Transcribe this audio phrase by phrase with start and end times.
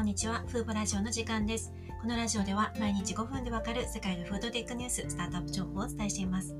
[0.00, 0.42] こんにちは。
[0.46, 1.74] フーボラジオの時間です。
[2.00, 6.56] このラジオでは毎日5分でわかる世界のフードテックニュース、スタートアップ情報をお伝えしています。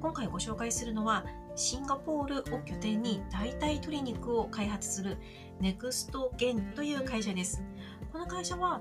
[0.00, 1.24] 今回ご紹介するのは、
[1.54, 5.18] シンガポールを拠点に代替鶏肉を開発する
[5.60, 7.62] ネクストゲンという会社です。
[8.12, 8.80] この会社は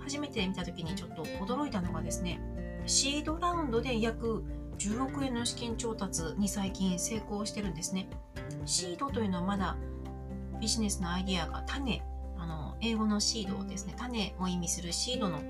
[0.00, 2.38] 初めて見た時にちょっと驚いたのがですね、
[2.84, 4.44] シードラウンドで約
[4.76, 8.10] 10億円の資金調達に最近成功してるんですね。
[8.66, 9.78] シードというのはまだ
[10.60, 12.02] ビジネスのアイディアが種、
[12.50, 15.40] の英語のシードですね、種を意味するシードの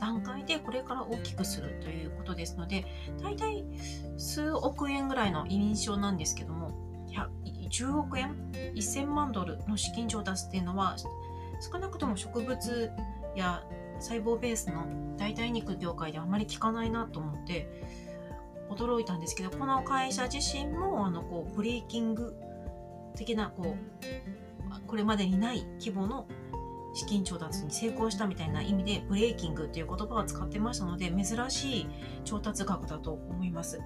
[0.00, 2.84] 段階でこれから大きくするということですので、
[3.22, 3.64] 大体
[4.16, 6.72] 数億円ぐらいの印象なんですけども、
[7.70, 8.34] 10億円
[8.74, 10.96] ?1000 万ドルの資金調達っていうのは、
[11.60, 12.90] 少なくとも植物
[13.34, 13.64] や
[14.00, 17.66] 細胞ベースの代替肉業界ではあまり聞かないなと思って
[18.68, 22.36] 驚いたんですけどこの会社自身もあのこうブレーキング
[23.16, 26.26] 的なこうこれまでにない規模の
[26.96, 31.86] 資金調達に成功したみたいな意味でブレーキングという言葉を使ってましたので珍しい
[32.24, 33.82] 調達額だと思います。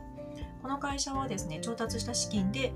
[0.62, 2.72] この会社はですね調達した資金で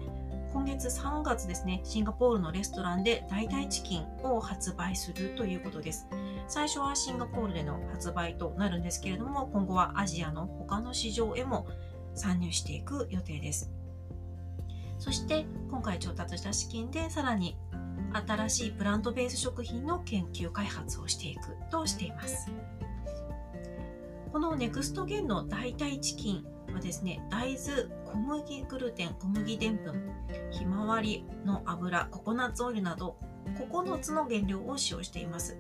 [0.53, 6.09] 今月3月ですねシンガポールのレストランで代替チキンを発売するということです。
[6.49, 11.69] 最初はシンガポールでの発売となるんですけれども今後はアジアの他の市場へも
[12.15, 13.71] 参入していく予定です。
[14.99, 17.57] そして今回調達した資金でさらに
[18.15, 22.51] 新しいプラントベース食品の研究開発をしていくとしています。
[24.33, 30.13] このネクストゲンの代替チキンはですね大豆小麦グルテン小麦でんぷん
[30.51, 33.17] ひまわりの油ココナッツオイルなど
[33.57, 35.57] 9つの原料を使用しています。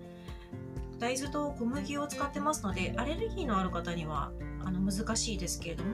[0.99, 4.31] 大豆と小麦を使ってますのでアレルギーのある方には
[4.65, 5.91] あの難しいですけれども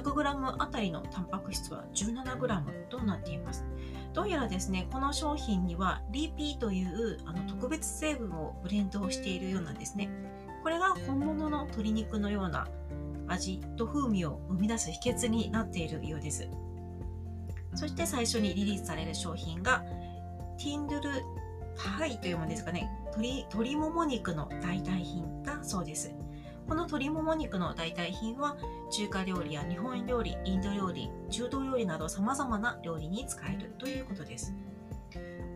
[0.00, 3.64] 100g あたりのタンパク質は 17g となっています。
[4.12, 10.10] どうやらですねこの商品にはリピーというあの特別成分をブレンドをしているようなんですね。
[10.62, 12.66] これが本物の鶏肉のような
[13.28, 16.48] 味と風味を生み出す秘訣になっているようです。
[17.74, 19.84] そして最初にリリースされる商品が
[20.58, 21.10] ティンドゥル
[21.98, 22.90] パイというものですかね。
[23.16, 26.14] 鶏鶏もも肉の代替品だそうです。
[26.68, 28.56] この鶏もも肉の代替品は
[28.90, 34.52] 中華料理や日本料理インド料理中東料理などさまざまな料理に使えるということです。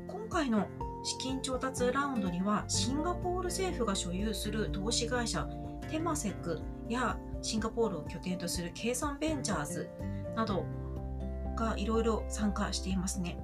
[0.07, 0.69] 今回の
[1.03, 5.49] 資金調達ラウンドにはシンガポール政府が所有する投資会社
[5.91, 9.91] テマセックやシンガポールを拠点とする計算ベンチャーズ
[10.37, 10.65] など
[11.57, 13.37] がいろいろ参加していますね。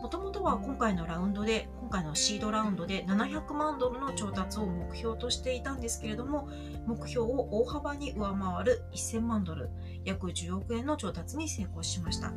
[0.00, 6.48] もともとは今回のラウンドで今回のシードラウンドで700万ドルの調達を目標としていたんですけれども
[6.86, 9.68] 目標を大幅に上回る1000万ドル
[10.04, 12.32] 約10億円の調達に成功しました。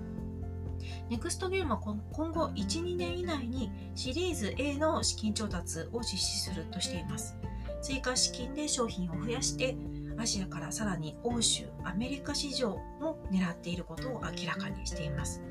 [1.09, 7.37] ネクストゲームは今後12年以内にシリーズ A の資金調達を実施するとしています。
[7.81, 9.77] 追加資金で商品を増やして
[10.17, 15.41] アジアからさらに欧州アメリカ市場も狙っていることを明らかにしています。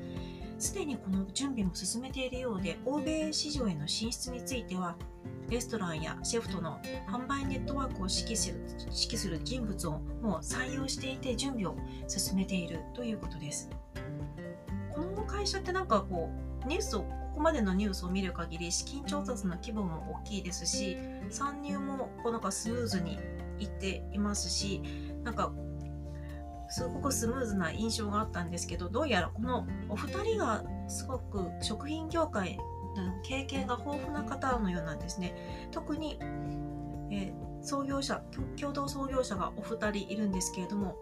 [0.63, 4.95] すでにこの準備も進めているようで欧米市場への進出については
[5.49, 11.75] レストランやシェフとの販売ネットワークを指揮する指揮する人物をもう採用していて準備を
[12.07, 13.69] 進めているということです。
[14.93, 16.31] この会社ってなんかこ
[16.63, 20.97] うニュースをここまでのニュースを見る限り資金調達の規模も大きいですし
[21.29, 23.19] 参入もこうなんかスムーズに
[23.59, 24.81] いっていますし
[25.25, 25.51] なんか
[26.69, 32.57] すごくスムーズな印象があったんですけどどうやらこのお二人がすごく食品業界
[32.95, 35.67] の経験が豊富な方のようなんですね。
[35.71, 36.17] 特に、
[37.11, 38.21] えー、創業者
[38.59, 40.95] 共同創業者がお二人いるんですけれども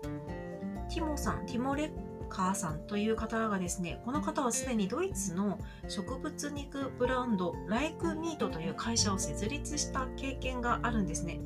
[0.90, 1.92] ティモさんティモレッ
[2.30, 11.42] カーさんという方がですねこの方はすでにドイツの植物肉ブランドライクミートという会社を設立した経験があるんですね。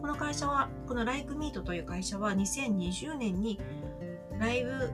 [0.00, 3.60] この会社は、このライクミートという会社は2020年に
[4.38, 4.92] ライブ、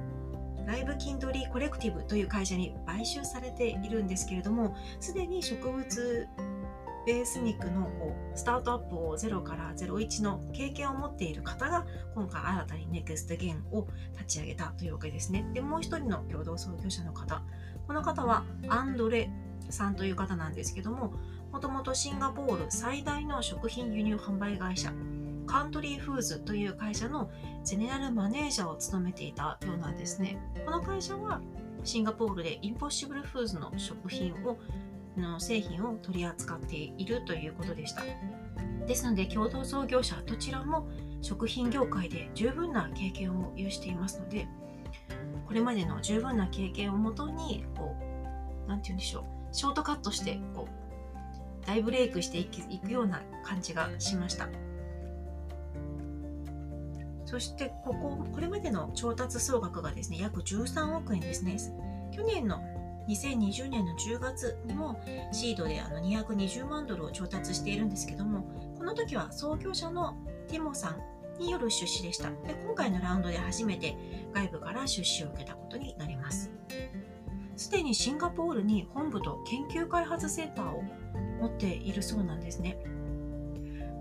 [0.66, 6.26] ライブキンドリーコレクティブという会社に買収されているんですけれども、すでに植物
[7.06, 11.84] ベース肉のこうスタートアップを0から01の経験を持っている方が
[12.14, 15.44] 今回新たにネクストゲンを立ち上げたというわけですね。
[15.52, 17.42] で、もう一人の共同創業者の方。
[17.86, 19.30] この方はアンドレ
[19.68, 21.12] さんという方なんですけども、
[21.54, 24.92] もともとシンガポール最大の食品輸入販売会社
[25.46, 27.30] カントリーフーズという会社の
[27.62, 30.36] ゼネラルマネージャーを務めていたようなんですね。
[30.64, 31.40] この会社は
[31.84, 34.58] シンガポールでインポッシブルフーズの食品を
[35.16, 38.02] の製品を取り扱っているということでした。
[38.88, 40.88] ですので共同創業者どちらも
[41.22, 44.48] 食品業界で十分な経験を有していますので
[45.46, 47.94] これまでの十分な経験をもとにこ
[48.66, 50.83] う何て言うんでしょうショートカットしてこう
[51.66, 52.46] 大ブレイクしてい
[52.78, 54.48] くような感じがしました。
[57.26, 61.56] そしてこここれまでの調達総額がですね約13億円ですね。
[62.12, 62.60] 去年の
[63.08, 65.00] 2020年の10月にも
[65.32, 68.44] シードであの220万ドルを調達しているんですけども
[68.78, 70.16] この時は創業者の
[70.48, 72.30] ティモさんによる出資でした。
[72.30, 73.96] で今回のラウンドで初めて
[74.32, 76.50] 外部から出資を受けたことになります。
[77.56, 80.82] すでにシンガポールに本部と研究開発センターを
[81.44, 82.78] 持っているそうなんですね。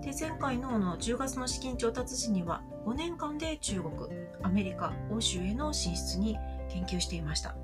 [0.02, 3.94] で前回のの10月の資金調達時には5年間で中国
[4.42, 6.36] アメリカ欧州への進出に
[6.68, 7.54] 研究していました。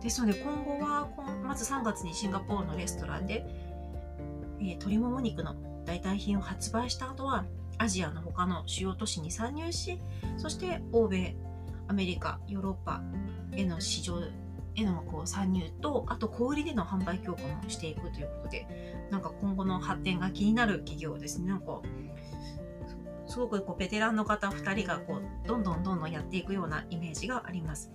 [0.00, 1.08] ですので今後は
[1.44, 3.44] まず3月にシンガポールのレストランで、
[4.60, 5.54] え、鶏もも肉の
[5.84, 7.44] 代替品を発売した後は
[7.78, 10.00] アジアの他の主要都市に参入し
[10.36, 11.36] そして欧米
[11.88, 13.02] アメリカヨーロッパ
[13.52, 14.20] への市場
[14.74, 18.66] へのこう参入とあと小売りでの販売強化もしていくということで
[19.10, 21.48] なんか今後の発展が気になる企業ですね。
[21.48, 21.80] なんか
[23.26, 27.92] すごくこうベテランの方2人がこうどんどんどんどんやっていくようなイメージがあります。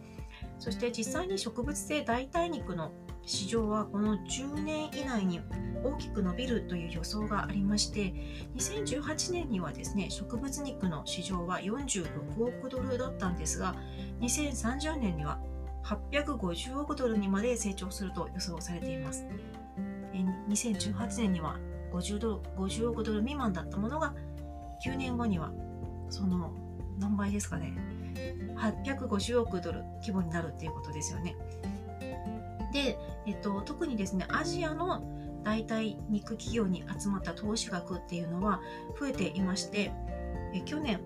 [0.60, 2.92] そして実際に植物性代替肉の
[3.26, 5.42] 市場はこの10年以内に
[5.84, 8.14] 大きく伸びるという予想がありまして
[8.56, 13.76] 2018年にはですね植物肉の市場は46億ドルだったんですが
[14.22, 15.40] 2030年には
[15.86, 19.26] 850億ドルにまで成長すると予想されています
[20.50, 21.60] 2018年には
[21.94, 24.14] 50, ドル50億ドル未満だったものが
[24.86, 25.52] 9年後には
[26.10, 26.52] その
[27.00, 27.74] 何倍ですかね
[28.58, 31.36] 850億ドル規模になるっていうことですよね。
[32.72, 35.04] で、えっと、特にですねアジアの
[35.44, 38.62] 代替肉企業に集まった投資額っていうのは
[39.00, 39.92] 増えていまして
[40.54, 41.00] え去年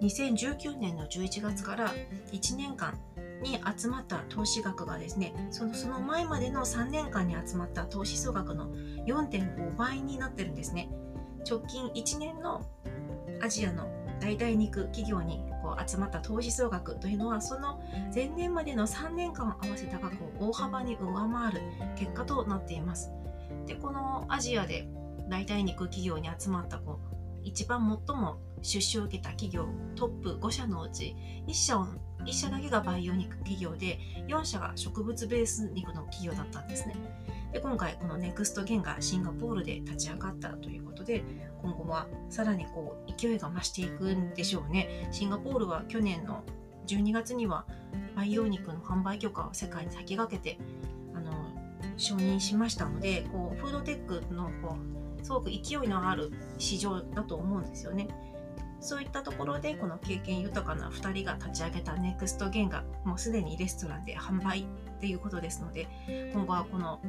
[0.00, 1.92] 2019年の11月から
[2.32, 2.98] 1年間
[3.42, 8.70] に集まった投資額がですねそのその前までの3年間に集まった投資総額の
[9.06, 10.90] 4.5倍になってるんですね
[11.48, 12.66] 直近1年の
[13.40, 13.88] アジアの
[14.20, 17.80] 代替肉企業にこう集まった投資総額というのはその
[18.14, 21.60] 前年までの3年間合わせた額を大幅に上回る
[21.96, 23.12] 結果となっています。
[23.66, 24.88] でこのアジアで
[25.28, 31.16] 代替肉企業に集まったこう一番最も出資を受けた企業トップ5社のうち
[31.46, 31.86] 1社を
[32.24, 36.96] 1社だけが培養肉企業で4社が植物ベース肉の企業だったんですね。
[37.52, 41.24] で今回このネクストゲンがシンガポールで立ち上がったということで
[41.62, 46.44] 今後はさらにこう勢いが増していくんでしょうねシンガポールは去年の
[46.86, 47.64] 12月には
[48.14, 50.58] 培養肉の販売許可を世界に先駆けて
[51.14, 51.32] あの
[51.96, 54.76] 承認しましたのでこうフードテックのこ
[55.22, 58.08] うすごく勢いのある市場だと思うんですよね。
[58.80, 64.64] そういったところでこの経験豊かな2人が立ち上げたネクストゲンがもうすでにレストランで販売っ
[65.00, 65.88] ていうことですので
[66.32, 67.00] 今後はこの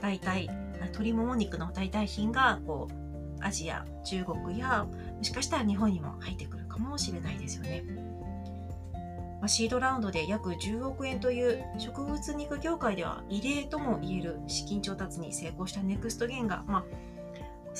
[0.00, 0.48] 代替
[0.80, 4.86] 鶏もも肉の代替品がこうアジア中国や
[5.16, 7.84] もしかしたら日本にも入ってくるかもしれないですよね。
[9.40, 16.84] まあ、シードラウンドで約10億円という植物肉業界では異例ともいえる資金調達に成功したネクストゲンが、まあ、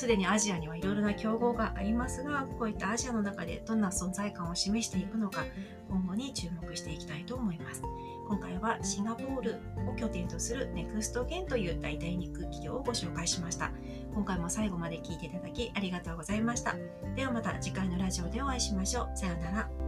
[0.01, 5.45] すでにアジアにはいろいろな競合がありますがこういったアジアの中でどんな存在感を示していくのか
[5.91, 7.83] 今後に注目していきたいと思います。
[8.27, 9.57] 今回はシンガポール
[9.91, 13.73] を拠点とするネクストゲンという代替肉企業をご紹介しました。
[14.15, 16.77] 今回も最後まで聞いていただきありがとうございました。
[17.15, 19.11] ではまた次回のラジオでお会いしましょう。
[19.15, 19.80] さようなら。